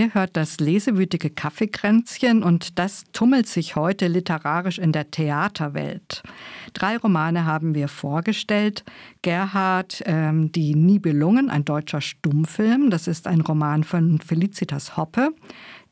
[0.00, 6.22] Ihr hört das lesewütige Kaffeekränzchen und das tummelt sich heute literarisch in der Theaterwelt.
[6.72, 8.82] Drei Romane haben wir vorgestellt.
[9.20, 12.88] Gerhard, ähm, Die Nibelungen, ein deutscher Stummfilm.
[12.88, 15.34] Das ist ein Roman von Felicitas Hoppe.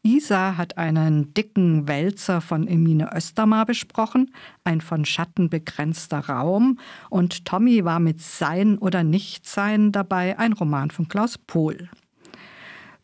[0.03, 4.33] Isa hat einen dicken Wälzer von Emine Östermar besprochen,
[4.65, 6.79] ein von Schatten begrenzter Raum.
[7.11, 11.91] Und Tommy war mit Sein oder Nichtsein dabei, ein Roman von Klaus Pohl.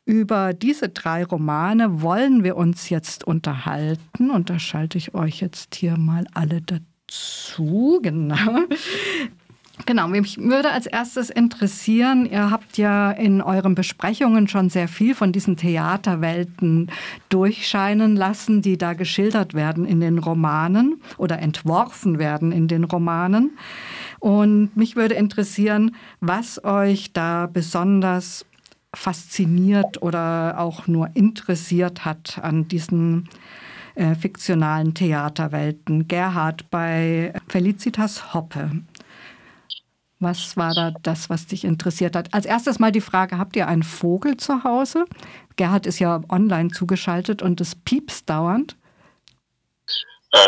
[0.07, 5.76] Über diese drei Romane wollen wir uns jetzt unterhalten und da schalte ich euch jetzt
[5.76, 8.00] hier mal alle dazu.
[8.03, 8.67] Genau.
[9.86, 15.17] Genau, mich würde als erstes interessieren, ihr habt ja in euren Besprechungen schon sehr viel
[15.17, 16.93] von diesen Theaterwelten
[17.29, 23.59] durchscheinen lassen, die da geschildert werden in den Romanen oder entworfen werden in den Romanen.
[24.21, 28.46] Und mich würde interessieren, was euch da besonders
[28.94, 33.28] fasziniert oder auch nur interessiert hat an diesen
[33.94, 36.09] äh, fiktionalen Theaterwelten.
[36.09, 38.70] Gerhard bei Felicitas Hoppe.
[40.20, 42.33] Was war da das, was dich interessiert hat?
[42.33, 45.05] Als erstes mal die Frage, habt ihr einen Vogel zu Hause?
[45.56, 48.77] Gerhard ist ja online zugeschaltet und es piepst dauernd.
[50.33, 50.39] Äh,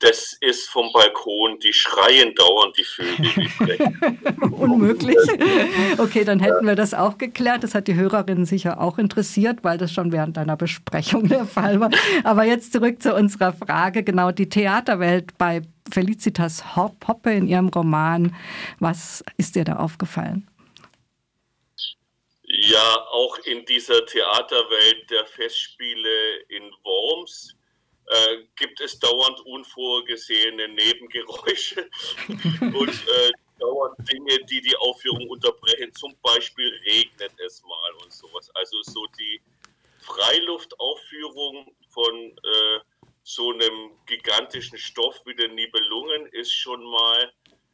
[0.00, 3.78] das ist vom Balkon, die schreien dauernd, die Vögel.
[4.52, 5.16] Unmöglich.
[5.98, 7.64] Okay, dann hätten wir das auch geklärt.
[7.64, 11.80] Das hat die Hörerinnen sicher auch interessiert, weil das schon während deiner Besprechung der Fall
[11.80, 11.90] war.
[12.22, 14.04] Aber jetzt zurück zu unserer Frage.
[14.04, 18.36] Genau, die Theaterwelt bei Felicitas Hoppe in ihrem Roman.
[18.78, 20.48] Was ist dir da aufgefallen?
[22.44, 27.57] Ja, auch in dieser Theaterwelt der Festspiele in Worms
[28.08, 31.90] äh, gibt es dauernd unvorgesehene Nebengeräusche
[32.60, 35.92] und äh, dauernd Dinge, die die Aufführung unterbrechen.
[35.94, 38.50] Zum Beispiel regnet es mal und sowas.
[38.54, 39.40] Also so die
[40.00, 42.80] Freiluftaufführung von äh,
[43.24, 47.32] so einem gigantischen Stoff wie den Nibelungen ist schon mal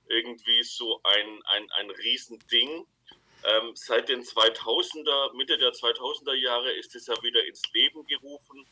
[0.09, 2.87] irgendwie so ein, ein, ein Riesending.
[3.45, 8.67] Ähm, seit den 2000er, Mitte der 2000er Jahre ist es ja wieder ins Leben gerufen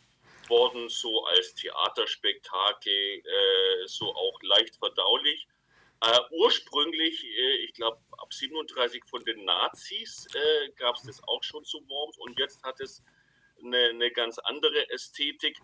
[0.48, 5.46] worden, so als Theaterspektakel, äh, so auch leicht verdaulich.
[6.00, 11.42] Äh, ursprünglich, äh, ich glaube, ab 37 von den Nazis äh, gab es das auch
[11.42, 13.02] schon zu Worms und jetzt hat es
[13.62, 15.58] eine, eine ganz andere Ästhetik.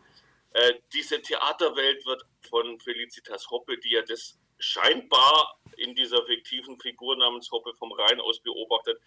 [0.52, 7.16] Äh, diese Theaterwelt wird von Felicitas Hoppe, die ja das scheinbar in dieser fiktiven Figur
[7.16, 9.00] namens Hoppe vom Rhein aus beobachtet,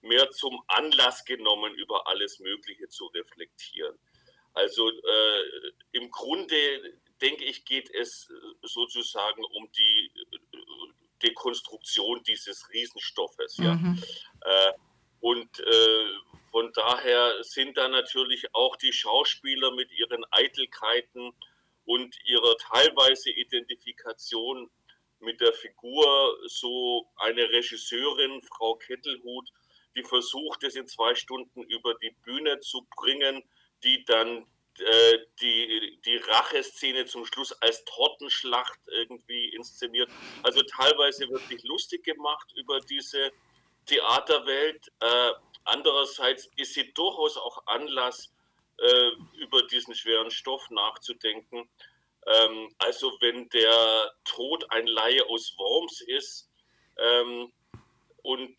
[0.00, 3.98] mehr zum Anlass genommen, über alles Mögliche zu reflektieren.
[4.54, 6.56] Also äh, im Grunde,
[7.20, 10.38] denke ich, geht es äh, sozusagen um die äh,
[11.22, 13.56] Dekonstruktion dieses Riesenstoffes.
[13.58, 13.74] Ja.
[13.74, 14.02] Mhm.
[14.40, 14.72] Äh,
[15.20, 16.06] und äh,
[16.50, 21.32] von daher sind da natürlich auch die Schauspieler mit ihren Eitelkeiten
[21.84, 24.70] und ihrer teilweise Identifikation
[25.18, 29.50] mit der Figur so eine Regisseurin, Frau Kettelhut,
[29.96, 33.42] die versucht, es in zwei Stunden über die Bühne zu bringen
[33.84, 34.46] die dann
[34.78, 40.10] äh, die, die Racheszene zum Schluss als Tortenschlacht irgendwie inszeniert.
[40.42, 43.30] Also teilweise wirklich lustig gemacht über diese
[43.86, 44.90] Theaterwelt.
[45.00, 45.32] Äh,
[45.64, 48.32] andererseits ist sie durchaus auch Anlass,
[48.78, 51.68] äh, über diesen schweren Stoff nachzudenken.
[52.26, 56.50] Ähm, also wenn der Tod ein Laie aus Worms ist
[56.96, 57.52] ähm,
[58.22, 58.56] und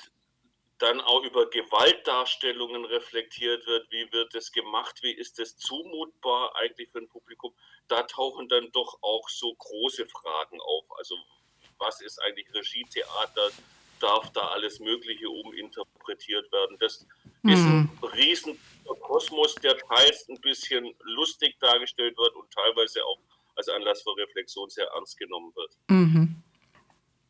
[0.77, 6.89] dann auch über Gewaltdarstellungen reflektiert wird, wie wird es gemacht, wie ist es zumutbar eigentlich
[6.89, 7.53] für ein Publikum,
[7.87, 10.85] da tauchen dann doch auch so große Fragen auf.
[10.97, 11.15] Also
[11.77, 13.49] was ist eigentlich Regietheater?
[13.99, 16.77] Darf da alles Mögliche uminterpretiert werden?
[16.79, 17.05] Das
[17.41, 17.53] mhm.
[17.53, 18.59] ist ein riesen
[18.99, 23.19] Kosmos, der teils ein bisschen lustig dargestellt wird und teilweise auch
[23.55, 25.77] als Anlass für Reflexion sehr ernst genommen wird.
[25.87, 26.43] Mhm.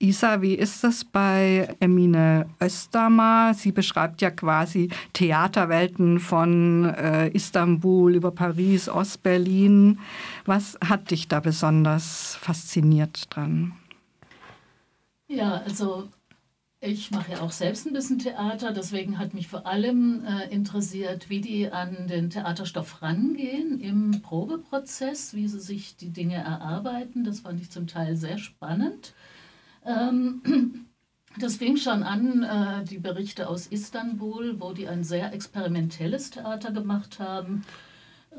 [0.06, 3.56] Isa, wie ist das bei Emine Östermar?
[3.56, 9.98] Sie beschreibt ja quasi Theaterwelten von äh, Istanbul über Paris, Ostberlin.
[10.46, 13.74] Was hat dich da besonders fasziniert dran?
[15.28, 16.08] Ja, also
[16.82, 21.32] ich mache ja auch selbst ein bisschen Theater, deswegen hat mich vor allem äh, interessiert,
[21.32, 27.24] wie die an den Theaterstoff rangehen im Probeprozess, wie sie sich die Dinge erarbeiten.
[27.24, 29.16] Das fand ich zum Teil sehr spannend.
[29.86, 30.88] Ähm,
[31.40, 36.72] das fing schon an, äh, die Berichte aus Istanbul, wo die ein sehr experimentelles Theater
[36.72, 37.64] gemacht haben,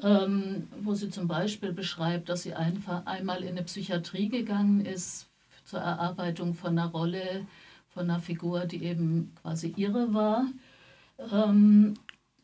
[0.03, 5.27] ähm, wo sie zum Beispiel beschreibt, dass sie einfach einmal in eine Psychiatrie gegangen ist
[5.65, 7.47] zur Erarbeitung von einer Rolle,
[7.89, 10.47] von einer Figur, die eben quasi irre war.
[11.33, 11.95] Ähm,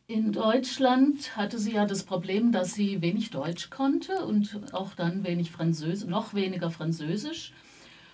[0.07, 5.23] In Deutschland hatte sie ja das Problem, dass sie wenig Deutsch konnte und auch dann
[5.23, 7.53] wenig Französisch, noch weniger Französisch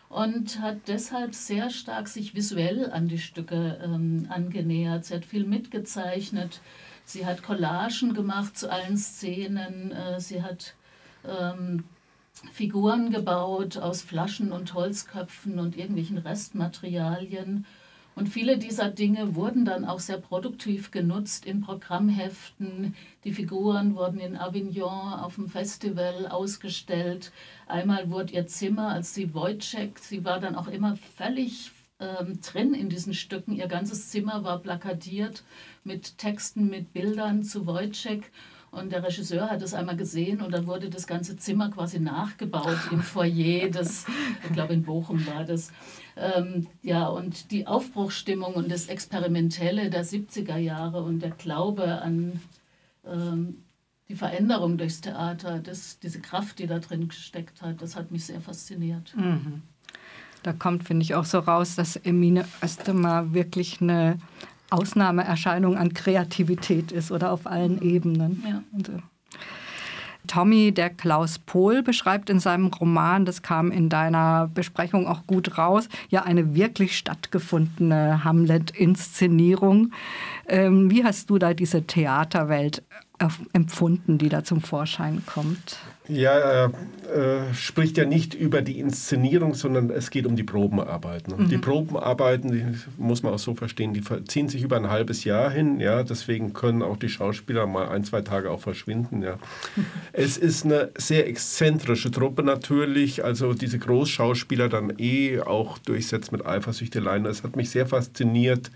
[0.10, 5.06] und hat deshalb sehr stark sich visuell an die Stücke ähm, angenähert.
[5.06, 6.62] Sie hat viel mitgezeichnet,
[7.06, 10.74] sie hat Collagen gemacht zu allen Szenen, äh, sie hat
[11.28, 11.84] ähm,
[12.52, 17.66] Figuren gebaut aus Flaschen und Holzköpfen und irgendwelchen Restmaterialien.
[18.20, 22.94] Und viele dieser Dinge wurden dann auch sehr produktiv genutzt in Programmheften.
[23.24, 27.32] Die Figuren wurden in Avignon auf dem Festival ausgestellt.
[27.66, 31.72] Einmal wurde ihr Zimmer, als sie Wojciech, sie war dann auch immer völlig
[32.02, 33.54] ähm, drin in diesen Stücken.
[33.54, 35.44] Ihr ganzes Zimmer war plakatiert
[35.86, 38.24] mit Texten, mit Bildern zu Wojciech.
[38.72, 42.78] Und der Regisseur hat es einmal gesehen und dann wurde das ganze Zimmer quasi nachgebaut
[42.92, 43.70] im Foyer.
[43.70, 44.06] Das,
[44.44, 45.72] ich glaube, in Bochum war das.
[46.20, 52.42] Ähm, ja, und die Aufbruchsstimmung und das Experimentelle der 70er Jahre und der Glaube an
[53.06, 53.64] ähm,
[54.10, 58.26] die Veränderung durchs Theater, das, diese Kraft, die da drin gesteckt hat, das hat mich
[58.26, 59.14] sehr fasziniert.
[59.16, 59.62] Mhm.
[60.42, 64.18] Da kommt, finde ich, auch so raus, dass Emine Östemer wirklich eine
[64.72, 68.44] Ausnahmeerscheinung an Kreativität ist oder auf allen Ebenen.
[68.48, 68.64] Ja.
[70.30, 75.58] Tommy, der Klaus Pohl, beschreibt in seinem Roman, das kam in deiner Besprechung auch gut
[75.58, 79.92] raus, ja eine wirklich stattgefundene Hamlet-Inszenierung.
[80.48, 82.84] Ähm, wie hast du da diese Theaterwelt
[83.54, 85.78] empfunden, die da zum Vorschein kommt?
[86.10, 86.72] Ja, er
[87.14, 91.44] äh, spricht ja nicht über die Inszenierung, sondern es geht um die Probenarbeiten.
[91.44, 91.50] Mhm.
[91.50, 92.66] Die Probenarbeiten, die
[92.98, 95.80] muss man auch so verstehen, die ziehen sich über ein halbes Jahr hin.
[95.80, 99.22] Ja, deswegen können auch die Schauspieler mal ein, zwei Tage auch verschwinden.
[99.22, 99.38] Ja.
[100.14, 106.46] es ist eine sehr exzentrische Truppe natürlich, also diese Großschauspieler dann eh auch durchsetzt mit
[106.46, 107.24] Eifersüchteleien.
[107.24, 108.72] Das hat mich sehr fasziniert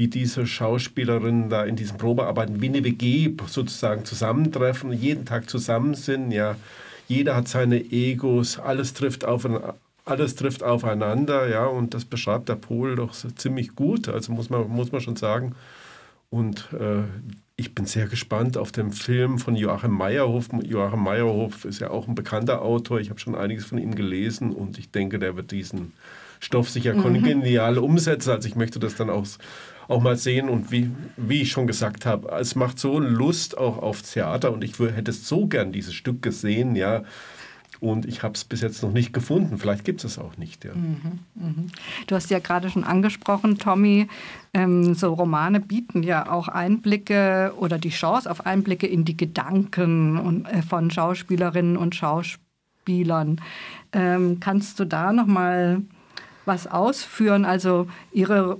[0.00, 5.92] wie diese Schauspielerinnen da in diesen Probearbeiten wie eine WG sozusagen zusammentreffen, jeden Tag zusammen
[5.92, 6.32] sind.
[6.32, 6.56] Ja,
[7.06, 9.46] jeder hat seine Egos, alles trifft auf
[10.06, 14.48] alles trifft aufeinander, ja, und das beschreibt der Pol doch so ziemlich gut, also muss
[14.48, 15.54] man, muss man schon sagen.
[16.30, 17.02] Und äh,
[17.56, 20.48] ich bin sehr gespannt auf den Film von Joachim Meyerhoff.
[20.64, 24.52] Joachim Meyerhoff ist ja auch ein bekannter Autor, ich habe schon einiges von ihm gelesen
[24.52, 25.92] und ich denke, der wird diesen
[26.40, 27.22] Stoff sicher mhm.
[27.22, 28.30] genial umsetzen.
[28.30, 29.26] Also ich möchte das dann auch
[29.90, 30.48] auch mal sehen.
[30.48, 34.62] Und wie, wie ich schon gesagt habe, es macht so Lust auch auf Theater und
[34.64, 37.02] ich hätte so gern dieses Stück gesehen, ja.
[37.80, 39.56] Und ich habe es bis jetzt noch nicht gefunden.
[39.56, 40.66] Vielleicht gibt es es auch nicht.
[40.66, 40.74] Ja.
[40.74, 41.52] Mhm, mh.
[42.06, 44.06] Du hast ja gerade schon angesprochen, Tommy,
[44.52, 50.18] ähm, so Romane bieten ja auch Einblicke oder die Chance auf Einblicke in die Gedanken
[50.18, 53.40] und, äh, von Schauspielerinnen und Schauspielern.
[53.92, 55.80] Ähm, kannst du da noch mal
[56.44, 57.46] was ausführen?
[57.46, 58.58] Also ihre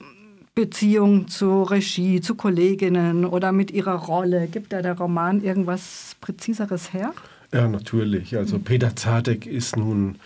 [0.61, 4.47] Beziehung zu Regie, zu Kolleginnen oder mit ihrer Rolle?
[4.47, 7.15] Gibt da der Roman irgendwas Präziseres her?
[7.51, 8.37] Ja, natürlich.
[8.37, 10.17] Also Peter Zadek ist nun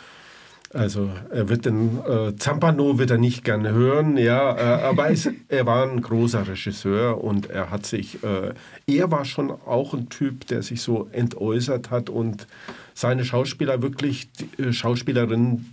[0.73, 5.31] also er wird den äh, Zampano wird er nicht gerne hören, ja, äh, aber es,
[5.49, 8.55] er war ein großer Regisseur und er hat sich, äh,
[8.89, 12.49] er war schon auch ein Typ, der sich so entäußert hat und
[12.93, 15.71] seine Schauspieler wirklich, die, äh, Schauspielerinnen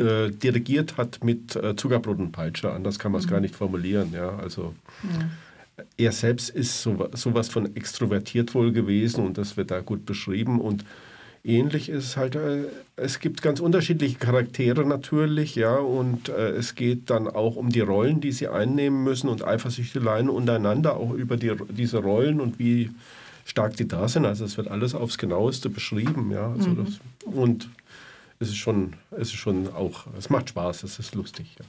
[0.00, 2.72] äh, dirigiert hat mit äh, Zuckerbrot und Peitsche.
[2.72, 3.30] Anders kann man es mhm.
[3.30, 4.12] gar nicht formulieren.
[4.12, 5.84] Ja, also ja.
[5.96, 10.60] er selbst ist so, sowas von extrovertiert wohl gewesen und das wird da gut beschrieben
[10.60, 10.84] und
[11.44, 12.64] ähnlich ist es halt, äh,
[12.96, 17.80] es gibt ganz unterschiedliche Charaktere natürlich, ja, und äh, es geht dann auch um die
[17.80, 22.90] Rollen, die sie einnehmen müssen und Eifersüchteleien untereinander, auch über die, diese Rollen und wie
[23.44, 24.26] stark die da sind.
[24.26, 26.52] Also es wird alles aufs Genaueste beschrieben, ja.
[26.52, 26.84] Also mhm.
[26.84, 27.68] das, und
[28.40, 31.56] es ist schon, es ist schon auch, es macht Spaß, es ist lustig.
[31.58, 31.64] Ja.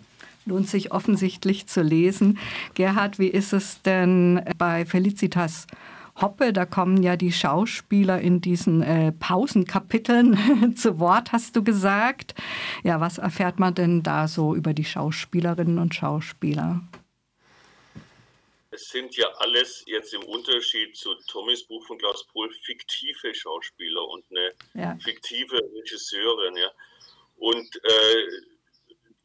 [0.45, 2.39] Lohnt sich offensichtlich zu lesen.
[2.73, 5.67] Gerhard, wie ist es denn bei Felicitas
[6.19, 6.53] Hoppe?
[6.53, 12.35] Da kommen ja die Schauspieler in diesen äh, Pausenkapiteln zu Wort, hast du gesagt.
[12.83, 16.81] Ja, was erfährt man denn da so über die Schauspielerinnen und Schauspieler?
[18.71, 24.07] Es sind ja alles jetzt im Unterschied zu Tommys Buch von Klaus Pohl fiktive Schauspieler
[24.07, 24.97] und eine ja.
[25.03, 26.55] fiktive Regisseurin.
[26.55, 26.71] Ja.
[27.35, 28.27] Und äh,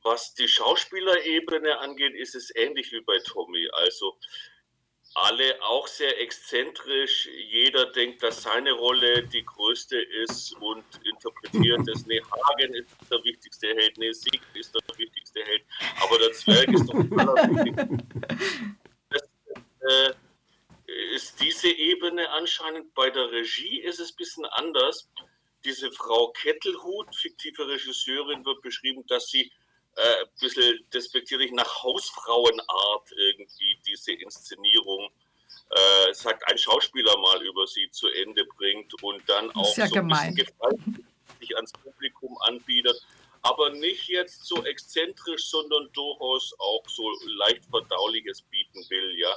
[0.03, 3.69] was die Schauspielerebene angeht, ist es ähnlich wie bei Tommy.
[3.73, 4.19] Also
[5.15, 7.29] alle auch sehr exzentrisch.
[7.49, 12.05] Jeder denkt, dass seine Rolle die größte ist und interpretiert es.
[12.07, 15.63] Nee, Hagen ist der wichtigste Held, nee, Sieg ist der wichtigste Held,
[16.03, 17.89] aber der Zwerg ist doch der
[22.17, 25.09] Ebene anscheinend bei der Regie ist es ein bisschen anders.
[25.65, 29.53] Diese Frau Kettelhut, fiktive Regisseurin, wird beschrieben, dass sie
[29.97, 35.11] äh, ein bisschen despektierlich nach Hausfrauenart irgendwie diese Inszenierung
[35.71, 39.97] äh, sagt, ein Schauspieler mal über sie zu Ende bringt und dann auch ja so
[39.97, 40.29] gemein.
[40.29, 41.07] ein bisschen Gefallen
[41.41, 42.97] sich ans Publikum anbietet,
[43.43, 49.37] aber nicht jetzt so exzentrisch, sondern durchaus auch so leicht verdauliches bieten will, ja.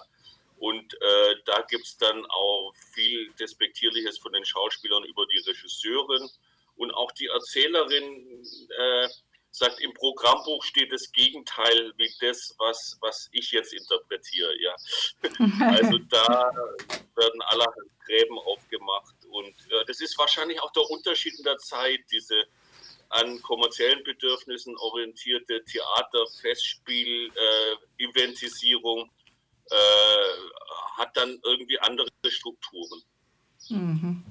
[0.59, 6.29] Und äh, da gibt es dann auch viel Despektierliches von den Schauspielern über die Regisseurin.
[6.75, 8.45] Und auch die Erzählerin
[8.77, 9.07] äh,
[9.51, 14.53] sagt, im Programmbuch steht das Gegenteil wie das, was, was ich jetzt interpretiere.
[14.59, 14.75] Ja.
[15.71, 16.51] also da
[17.15, 19.15] werden allerhand Gräben aufgemacht.
[19.29, 22.45] Und äh, das ist wahrscheinlich auch der Unterschied in der Zeit, diese
[23.09, 29.09] an kommerziellen Bedürfnissen orientierte Theater, Festspiel, äh, Eventisierung
[29.69, 33.01] äh, hat dann irgendwie andere Strukturen.
[33.69, 34.23] Mhm.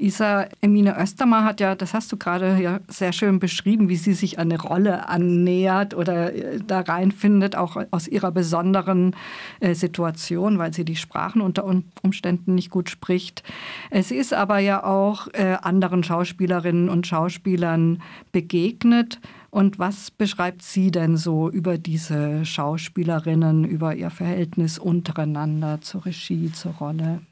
[0.00, 4.14] Isa Emine Östermar hat ja, das hast du gerade ja sehr schön beschrieben, wie sie
[4.14, 9.14] sich eine Rolle annähert oder äh, da reinfindet, auch aus ihrer besonderen
[9.60, 11.64] äh, Situation, weil sie die Sprachen unter
[12.02, 13.42] Umständen nicht gut spricht.
[13.90, 15.28] Äh, sie ist aber ja auch
[15.62, 19.20] anderen Schauspielerinnen und Schauspielern begegnet.
[19.50, 26.52] Und was beschreibt sie denn so über diese Schauspielerinnen, über ihr Verhältnis untereinander zur Regie,
[26.52, 27.22] zur Rolle?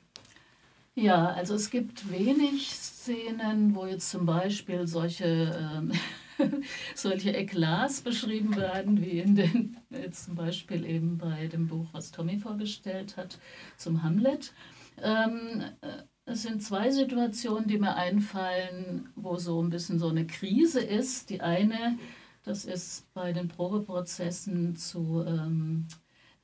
[0.97, 5.93] Ja, also es gibt wenig Szenen, wo jetzt zum Beispiel solche, ähm,
[6.97, 12.11] solche Eklats beschrieben werden, wie in den, jetzt zum Beispiel eben bei dem Buch, was
[12.11, 13.39] Tommy vorgestellt hat,
[13.77, 14.53] zum Hamlet.
[15.01, 20.27] Ähm, äh, es sind zwei Situationen, die mir einfallen, wo so ein bisschen so eine
[20.27, 21.31] Krise ist.
[21.31, 21.99] Die eine,
[22.45, 25.87] das ist bei den Probeprozessen zu ähm,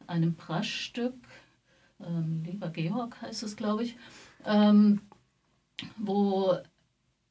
[0.07, 1.15] einem Praschstück,
[2.01, 3.97] ähm, Lieber Georg heißt es, glaube ich
[4.45, 5.01] ähm,
[5.97, 6.57] wo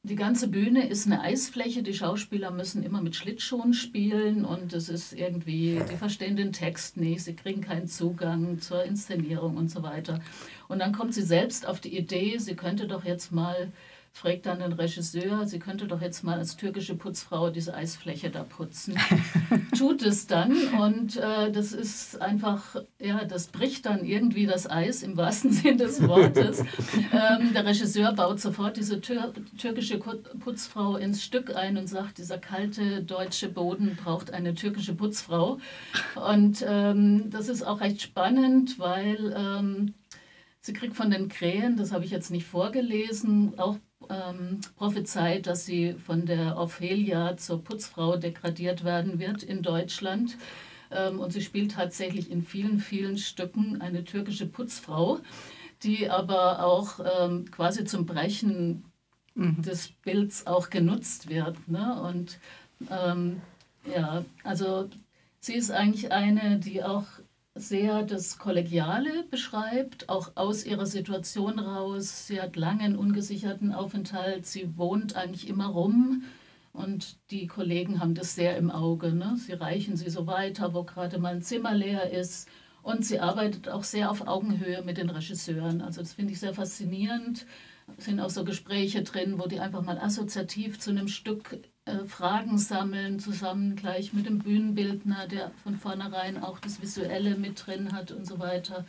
[0.06, 1.82] die ganze Bühne ist eine Eisfläche.
[1.82, 6.98] Die Schauspieler müssen immer mit Schlittschuhen spielen und es ist irgendwie, die verstehen den Text
[6.98, 10.20] nicht, sie kriegen keinen Zugang zur Inszenierung und so weiter.
[10.68, 13.72] Und dann kommt sie selbst auf die Idee, sie könnte doch jetzt mal
[14.16, 18.44] fragt dann den Regisseur, sie könnte doch jetzt mal als türkische Putzfrau diese Eisfläche da
[18.44, 18.96] putzen.
[19.78, 25.02] Tut es dann und äh, das ist einfach, ja, das bricht dann irgendwie das Eis
[25.02, 26.60] im wahrsten Sinn des Wortes.
[27.12, 32.38] ähm, der Regisseur baut sofort diese tür türkische Putzfrau ins Stück ein und sagt, dieser
[32.38, 35.60] kalte deutsche Boden braucht eine türkische Putzfrau.
[36.16, 39.96] Und ähm, das ist auch recht spannend, weil ähm,
[40.62, 43.78] sie kriegt von den Krähen, das habe ich jetzt nicht vorgelesen, auch
[44.10, 50.38] ähm, prophezeit, dass sie von der Ophelia zur Putzfrau degradiert werden wird in Deutschland.
[50.92, 55.20] Ähm, und sie spielt tatsächlich in vielen, vielen Stücken eine türkische Putzfrau,
[55.84, 58.86] die aber auch ähm, quasi zum Brechen
[59.36, 59.62] mhm.
[59.62, 61.68] des Bilds auch genutzt wird.
[61.68, 62.02] Ne?
[62.02, 62.40] Und
[62.90, 63.42] ähm,
[63.86, 64.90] ja, also
[65.40, 67.06] sie ist eigentlich eine, die auch
[67.56, 72.28] sehr das Kollegiale beschreibt, auch aus ihrer Situation raus.
[72.28, 76.24] Sie hat lange einen ungesicherten Aufenthalt, sie wohnt eigentlich immer rum
[76.74, 79.14] und die Kollegen haben das sehr im Auge.
[79.14, 79.36] Ne?
[79.38, 82.50] Sie reichen sie so weiter, wo gerade mal ein Zimmer leer ist.
[82.82, 85.82] Und sie arbeitet auch sehr auf Augenhöhe mit den Regisseuren.
[85.82, 87.46] Also das finde ich sehr faszinierend.
[87.98, 92.06] Es sind auch so Gespräche drin, wo die einfach mal assoziativ zu einem Stück äh,
[92.06, 97.92] Fragen sammeln, zusammen gleich mit dem Bühnenbildner, der von vornherein auch das Visuelle mit drin
[97.92, 98.86] hat und so weiter.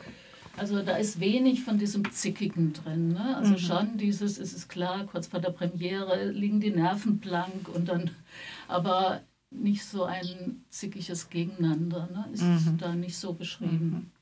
[0.56, 3.08] Also da ist wenig von diesem Zickigen drin.
[3.14, 3.36] Ne?
[3.36, 3.58] Also mhm.
[3.58, 8.10] schon dieses, es ist klar, kurz vor der Premiere liegen die Nerven blank und dann,
[8.68, 12.28] aber nicht so ein zickiges Gegeneinander, ne?
[12.32, 12.78] ist mhm.
[12.78, 14.12] da nicht so beschrieben.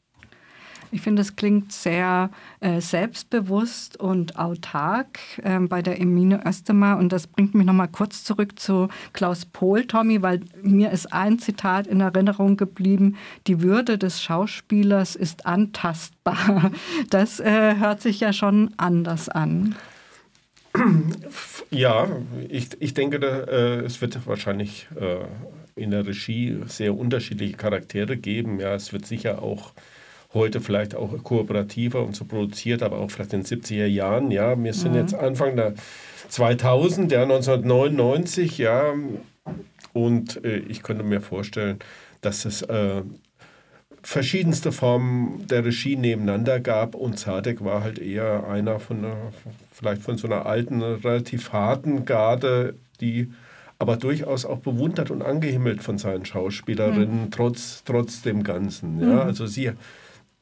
[0.95, 2.31] Ich finde, es klingt sehr
[2.61, 6.99] äh, selbstbewusst und autark äh, bei der Emine Östemer.
[6.99, 11.39] Und das bringt mich nochmal kurz zurück zu Klaus Pohl, Tommy, weil mir ist ein
[11.39, 13.17] Zitat in Erinnerung geblieben.
[13.47, 16.71] Die Würde des Schauspielers ist antastbar.
[17.11, 19.75] Das äh, hört sich ja schon anders an.
[21.71, 22.07] Ja,
[22.51, 25.25] ich, ich denke, da, äh, es wird wahrscheinlich äh,
[25.75, 28.61] in der Regie sehr unterschiedliche Charaktere geben.
[28.61, 29.73] Ja, es wird sicher auch
[30.35, 34.31] heute vielleicht auch kooperativer und so produziert, aber auch vielleicht in den 70er Jahren.
[34.31, 34.99] Ja, wir sind mhm.
[34.99, 35.75] jetzt Anfang der
[36.29, 38.95] 2000, ja, 1999, ja,
[39.93, 41.79] und äh, ich könnte mir vorstellen,
[42.21, 43.03] dass es äh,
[44.03, 49.17] verschiedenste Formen der Regie nebeneinander gab und Zadek war halt eher einer von einer,
[49.73, 53.33] vielleicht von so einer alten, relativ harten Garde, die
[53.79, 57.31] aber durchaus auch bewundert und angehimmelt von seinen Schauspielerinnen, mhm.
[57.31, 59.01] trotz, trotz dem Ganzen.
[59.01, 59.07] Ja?
[59.07, 59.21] Mhm.
[59.21, 59.73] Also sie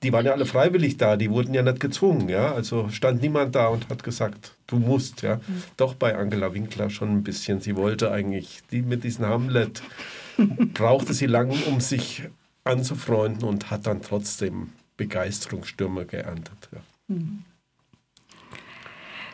[0.02, 2.52] die waren ja alle freiwillig da, die wurden ja nicht gezwungen, ja.
[2.52, 5.36] Also stand niemand da und hat gesagt, du musst, ja.
[5.36, 5.62] Mhm.
[5.76, 7.60] Doch bei Angela Winkler schon ein bisschen.
[7.60, 9.82] Sie wollte eigentlich, die mit diesem Hamlet
[10.74, 12.22] brauchte sie lang, um sich
[12.64, 16.68] anzufreunden und hat dann trotzdem Begeisterungsstürme geerntet.
[16.72, 16.80] Ja.
[17.08, 17.44] Mhm.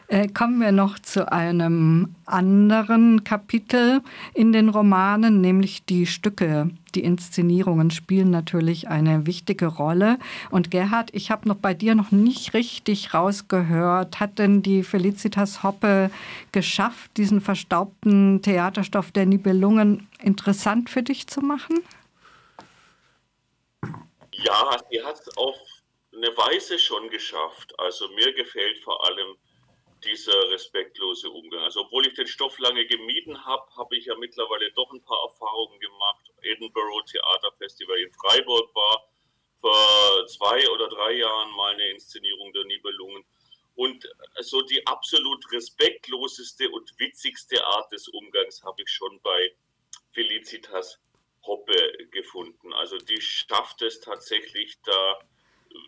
[0.08, 4.02] Äh, kommen wir noch zu einem anderen Kapitel
[4.34, 6.70] in den Romanen, nämlich die Stücke.
[6.96, 10.18] Die Inszenierungen spielen natürlich eine wichtige Rolle.
[10.50, 14.18] Und Gerhard, ich habe noch bei dir noch nicht richtig rausgehört.
[14.18, 16.10] Hat denn die Felicitas Hoppe
[16.52, 21.84] geschafft, diesen verstaubten Theaterstoff der Nibelungen interessant für dich zu machen?
[24.32, 25.56] Ja, sie hat es auf
[26.16, 27.74] eine Weise schon geschafft.
[27.78, 29.36] Also mir gefällt vor allem
[30.02, 31.62] dieser respektlose Umgang.
[31.62, 35.28] Also obwohl ich den Stoff lange gemieden habe, habe ich ja mittlerweile doch ein paar
[35.28, 36.32] Erfahrungen gemacht.
[37.06, 39.08] Theaterfestival in Freiburg war
[39.60, 43.24] vor zwei oder drei Jahren mal eine Inszenierung der Nibelungen.
[43.74, 44.08] Und
[44.40, 49.54] so die absolut respektloseste und witzigste Art des Umgangs habe ich schon bei
[50.12, 50.98] Felicitas
[51.46, 52.72] Hoppe gefunden.
[52.72, 55.18] Also die schafft es tatsächlich da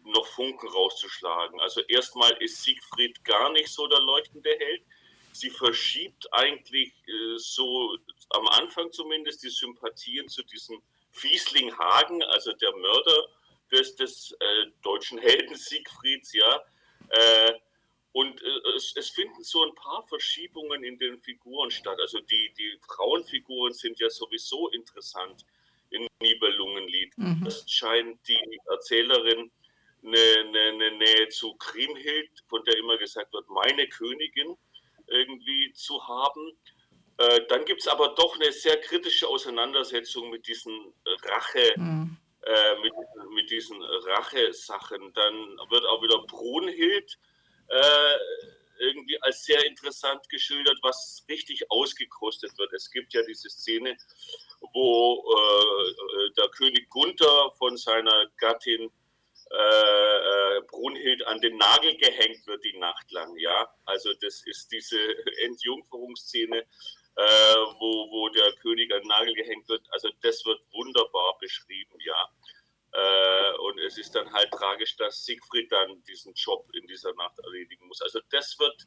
[0.04, 1.60] noch Funken rauszuschlagen.
[1.60, 4.82] Also erstmal ist Siegfried gar nicht so der leuchtende Held.
[5.32, 7.96] Sie verschiebt eigentlich äh, so
[8.30, 10.82] am Anfang zumindest die Sympathien zu diesem
[11.18, 13.28] Fiesling Hagen, also der Mörder
[13.72, 16.62] des, des äh, deutschen Helden Siegfrieds, ja.
[17.10, 17.52] Äh,
[18.12, 21.98] und äh, es, es, finden so ein paar Verschiebungen in den Figuren statt.
[22.00, 25.44] Also die, die Frauenfiguren sind ja sowieso interessant
[25.90, 27.16] in Nibelungenlied.
[27.18, 27.42] Mhm.
[27.44, 29.50] Das scheint die Erzählerin
[30.02, 34.56] eine, eine, eine Nähe zu Kriemhild, von der immer gesagt wird, meine Königin
[35.06, 36.56] irgendwie zu haben.
[37.18, 42.16] Äh, dann gibt es aber doch eine sehr kritische Auseinandersetzung mit diesen Rache, mhm.
[42.42, 42.92] äh, mit,
[43.34, 45.12] mit diesen Rache-Sachen.
[45.14, 45.34] Dann
[45.70, 47.18] wird auch wieder Brunhild
[47.68, 48.16] äh,
[48.78, 52.72] irgendwie als sehr interessant geschildert, was richtig ausgekostet wird.
[52.72, 53.96] Es gibt ja diese Szene,
[54.72, 58.92] wo äh, der König Gunther von seiner Gattin
[59.50, 59.56] äh,
[60.58, 63.34] äh, Brunhild an den Nagel gehängt wird die Nacht lang.
[63.38, 64.98] Ja, also das ist diese
[65.44, 66.66] Entjungferungsszene,
[67.18, 69.82] äh, wo, wo der König an den Nagel gehängt wird.
[69.90, 72.30] Also das wird wunderbar beschrieben, ja.
[72.92, 77.38] Äh, und es ist dann halt tragisch, dass Siegfried dann diesen Job in dieser Nacht
[77.40, 78.00] erledigen muss.
[78.02, 78.86] Also das wird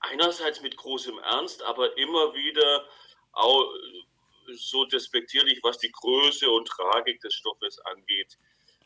[0.00, 2.88] einerseits mit großem Ernst, aber immer wieder
[3.32, 3.74] auch
[4.54, 8.38] so despektierlich, was die Größe und Tragik des Stoffes angeht,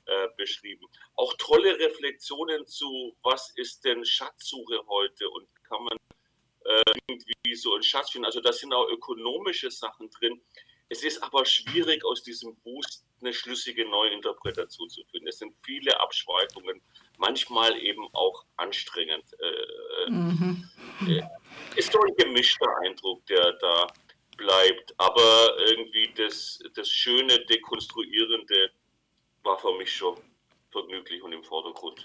[0.06, 0.84] äh, beschrieben.
[1.14, 5.96] Auch tolle Reflexionen zu, was ist denn Schatzsuche heute und kann man
[6.64, 6.82] äh,
[7.52, 8.26] irgendwie so einen Schatz finden.
[8.26, 10.40] Also da sind auch ökonomische Sachen drin.
[10.88, 15.28] Es ist aber schwierig, aus diesem Boost eine schlüssige Neuinterpretation zu finden.
[15.28, 16.82] Es sind viele Abschweifungen,
[17.18, 19.24] manchmal eben auch anstrengend.
[19.38, 20.68] Äh, mhm.
[21.08, 21.22] äh,
[21.76, 23.86] ist doch ein gemischter Eindruck, der da
[24.36, 24.92] bleibt.
[24.98, 28.70] Aber irgendwie das, das schöne, dekonstruierende
[29.44, 30.16] war für mich schon
[30.70, 32.04] vergnüglich und im Vordergrund.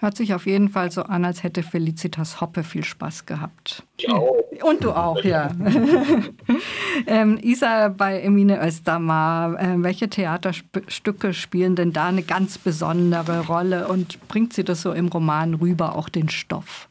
[0.00, 3.82] Hört sich auf jeden Fall so an, als hätte Felicitas Hoppe viel Spaß gehabt.
[3.96, 4.47] Ich auch.
[4.62, 5.50] Und du auch, ja.
[7.06, 13.88] ähm, Isa, bei Emine Östermar, äh, welche Theaterstücke spielen denn da eine ganz besondere Rolle
[13.88, 16.88] und bringt sie das so im Roman rüber, auch den Stoff?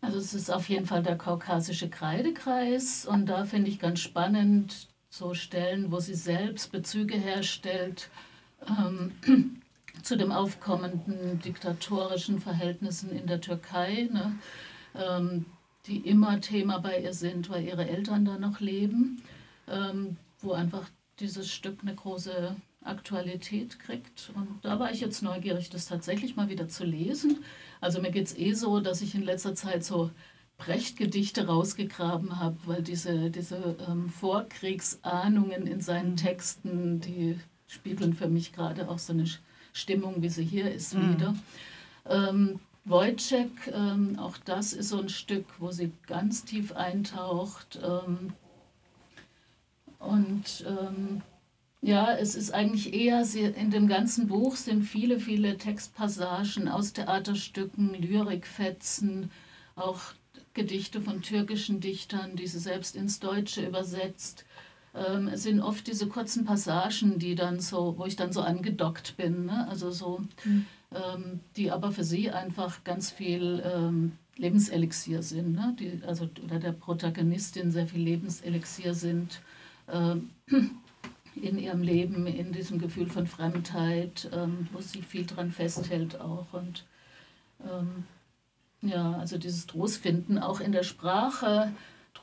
[0.00, 4.88] Also es ist auf jeden Fall der kaukasische Kreidekreis und da finde ich ganz spannend
[5.08, 8.10] so Stellen, wo sie selbst Bezüge herstellt
[8.68, 9.12] ähm,
[10.02, 14.32] zu den aufkommenden diktatorischen Verhältnissen in der Türkei, ne,
[14.94, 15.46] ähm,
[15.86, 19.22] die immer Thema bei ihr sind, weil ihre Eltern da noch leben,
[19.68, 20.88] ähm, wo einfach
[21.20, 24.30] dieses Stück eine große Aktualität kriegt.
[24.34, 27.44] Und da war ich jetzt neugierig, das tatsächlich mal wieder zu lesen.
[27.80, 30.10] Also mir geht es eh so, dass ich in letzter Zeit so
[30.58, 38.52] Brecht-Gedichte rausgegraben habe, weil diese, diese ähm, Vorkriegsahnungen in seinen Texten, die spiegeln für mich
[38.52, 39.24] gerade auch so eine
[39.72, 41.14] Stimmung, wie sie hier ist, mhm.
[41.14, 41.34] wieder.
[42.06, 47.78] Ähm, Wojciech, ähm, auch das ist so ein Stück, wo sie ganz tief eintaucht.
[47.82, 48.34] Ähm,
[49.98, 51.22] und ähm,
[51.80, 56.92] ja, es ist eigentlich eher, sie, in dem ganzen Buch sind viele, viele Textpassagen aus
[56.92, 59.30] Theaterstücken, Lyrikfetzen,
[59.76, 60.00] auch
[60.52, 64.44] Gedichte von türkischen Dichtern, die sie selbst ins Deutsche übersetzt
[64.94, 69.16] ähm, es sind oft diese kurzen Passagen, die dann so, wo ich dann so angedockt
[69.16, 69.46] bin.
[69.46, 69.66] Ne?
[69.68, 70.66] Also so, mhm.
[70.92, 75.52] ähm, die aber für sie einfach ganz viel ähm, Lebenselixier sind.
[75.52, 75.74] Ne?
[75.78, 79.40] Die, also, oder der Protagonistin sehr viel Lebenselixier sind
[79.92, 80.30] ähm,
[81.36, 86.52] in ihrem Leben, in diesem Gefühl von Fremdheit, ähm, wo sie viel dran festhält auch.
[86.52, 86.84] Und
[87.64, 88.04] ähm,
[88.82, 91.72] ja, also dieses Trostfinden auch in der Sprache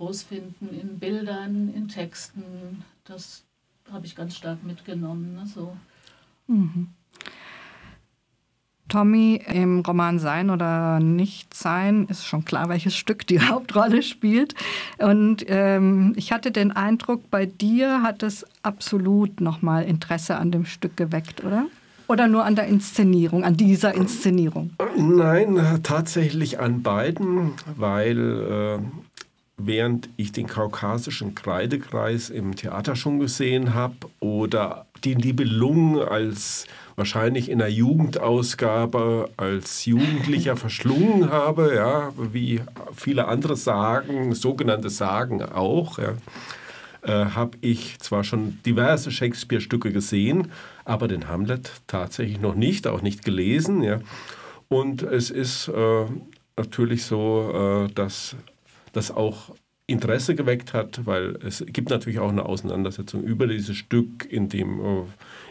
[0.02, 2.84] Trost finden in Bildern, in Texten.
[3.06, 3.44] Das
[3.92, 5.36] habe ich ganz stark mitgenommen.
[5.36, 5.78] Ne, so.
[6.48, 6.88] Mhm.
[8.88, 14.56] Tommy, im Roman Sein oder Nicht Sein ist schon klar, welches Stück die Hauptrolle spielt.
[14.98, 20.66] Und ähm, ich hatte den Eindruck, bei dir hat es absolut nochmal Interesse an dem
[20.66, 21.68] Stück geweckt, oder?
[22.08, 24.72] Oder nur an der Inszenierung, an dieser Inszenierung?
[24.98, 28.80] Nein, tatsächlich an beiden, weil äh,
[29.66, 37.50] während ich den kaukasischen Kreidekreis im Theater schon gesehen habe oder die Nibelungen als wahrscheinlich
[37.50, 42.62] in der Jugendausgabe als Jugendlicher verschlungen habe, ja, wie
[42.96, 46.14] viele andere Sagen, sogenannte Sagen auch, ja,
[47.04, 50.52] äh, habe ich zwar schon diverse Shakespeare-Stücke gesehen,
[50.86, 53.82] aber den Hamlet tatsächlich noch nicht, auch nicht gelesen.
[53.82, 54.00] Ja.
[54.70, 56.06] Und es ist äh,
[56.58, 58.36] natürlich so, äh, dass
[58.92, 59.56] das auch
[59.88, 64.80] Interesse geweckt hat, weil es gibt natürlich auch eine Auseinandersetzung über dieses Stück, in dem
[64.80, 65.04] äh,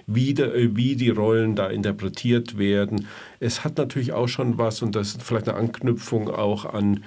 [0.06, 3.06] wie, de, wie die Rollen da interpretiert werden.
[3.38, 7.04] Es hat natürlich auch schon was, und das ist vielleicht eine Anknüpfung auch an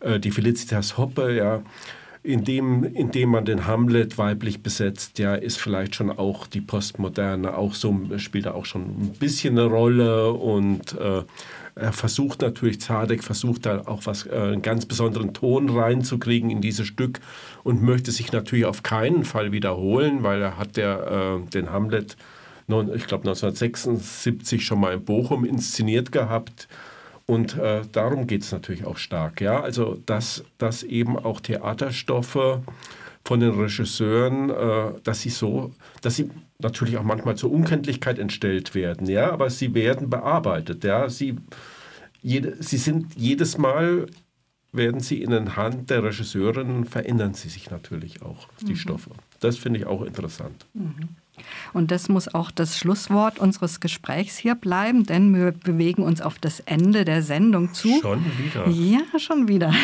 [0.00, 1.62] äh, die Felicitas Hoppe, ja,
[2.22, 7.74] indem, indem man den Hamlet weiblich besetzt, ja, ist vielleicht schon auch die Postmoderne auch
[7.74, 11.22] so, spielt da auch schon ein bisschen eine Rolle und äh,
[11.80, 16.60] er versucht natürlich, Zadek versucht da auch was, äh, einen ganz besonderen Ton reinzukriegen in
[16.60, 17.20] dieses Stück
[17.64, 22.16] und möchte sich natürlich auf keinen Fall wiederholen, weil er hat der, äh, den Hamlet,
[22.68, 26.68] ich glaube 1976 schon mal in Bochum inszeniert gehabt
[27.26, 29.40] und äh, darum geht es natürlich auch stark.
[29.40, 29.60] Ja?
[29.60, 32.60] Also, dass, dass eben auch Theaterstoffe
[33.30, 38.74] von den Regisseuren, äh, dass sie so, dass sie natürlich auch manchmal zur Unkenntlichkeit entstellt
[38.74, 41.08] werden, ja, aber sie werden bearbeitet, ja.
[41.08, 41.36] Sie,
[42.22, 44.06] jede, sie sind jedes Mal
[44.72, 48.76] werden sie in den Hand der Regisseurin verändern sie sich natürlich auch, die mhm.
[48.76, 49.10] Stoffe.
[49.38, 50.66] Das finde ich auch interessant.
[50.74, 51.10] Mhm.
[51.72, 56.38] Und das muss auch das Schlusswort unseres Gesprächs hier bleiben, denn wir bewegen uns auf
[56.38, 58.00] das Ende der Sendung zu.
[58.00, 58.68] Schon wieder?
[58.68, 59.72] Ja, schon wieder.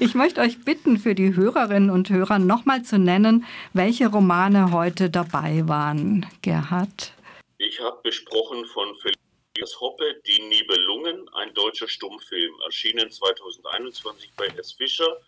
[0.00, 5.10] Ich möchte euch bitten, für die Hörerinnen und Hörer nochmal zu nennen, welche Romane heute
[5.10, 6.26] dabei waren.
[6.42, 7.12] Gerhard?
[7.58, 14.72] Ich habe besprochen von Felicitas Hoppe, Die Nibelungen, ein deutscher Stummfilm, erschienen 2021 bei S.
[14.72, 15.18] Fischer.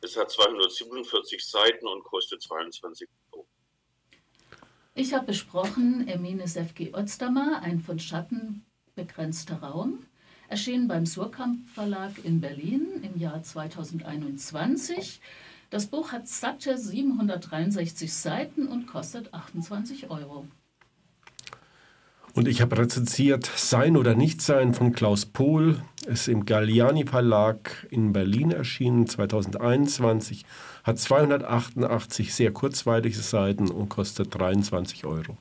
[0.00, 3.31] Es hat 247 Seiten und kostet 22 Euro.
[4.94, 6.92] Ich habe besprochen Emines F.G.
[6.92, 10.00] Ozdammer, ein von Schatten begrenzter Raum,
[10.48, 15.22] erschienen beim Surkamp Verlag in Berlin im Jahr 2021.
[15.70, 20.46] Das Buch hat satte 763 Seiten und kostet 28 Euro.
[22.34, 25.80] Und ich habe rezensiert Sein oder Nichtsein von Klaus Pohl.
[26.06, 30.44] Ist im Galliani Verlag in Berlin erschienen 2021
[30.82, 35.38] hat 288 sehr kurzweilige Seiten und kostet 23 Euro.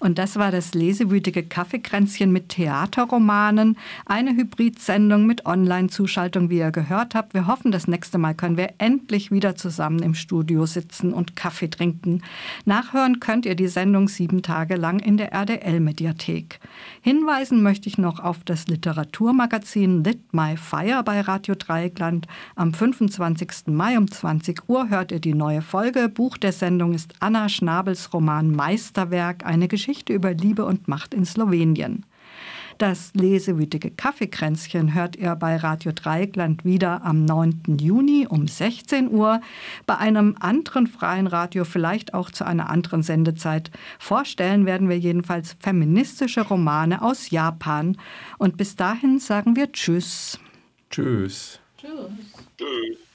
[0.00, 3.76] Und das war das lesewütige Kaffeekränzchen mit Theaterromanen.
[4.06, 7.34] Eine Hybridsendung mit Online-Zuschaltung, wie ihr gehört habt.
[7.34, 11.68] Wir hoffen, das nächste Mal können wir endlich wieder zusammen im Studio sitzen und Kaffee
[11.68, 12.22] trinken.
[12.64, 16.60] Nachhören könnt ihr die Sendung sieben Tage lang in der RDL-Mediathek.
[17.00, 22.28] Hinweisen möchte ich noch auf das Literaturmagazin Lit My Fire bei Radio Dreieckland.
[22.54, 23.66] Am 25.
[23.66, 26.08] Mai um 20 Uhr hört ihr die neue Folge.
[26.08, 31.14] Buch der Sendung ist Anna Schnabels Roman Meisterwerk, eine Geschichte Geschichte über Liebe und Macht
[31.14, 32.04] in Slowenien.
[32.76, 37.78] Das lesewütige Kaffeekränzchen hört ihr bei Radio Dreieckland wieder am 9.
[37.80, 39.40] Juni um 16 Uhr,
[39.86, 43.70] bei einem anderen freien Radio vielleicht auch zu einer anderen Sendezeit.
[43.98, 47.96] Vorstellen werden wir jedenfalls feministische Romane aus Japan.
[48.36, 50.38] Und bis dahin sagen wir Tschüss.
[50.90, 51.60] Tschüss.
[51.78, 52.10] Tschüss.
[52.58, 53.07] Tschüss.